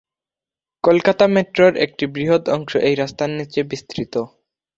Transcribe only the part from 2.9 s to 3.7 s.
রাস্তার নিচে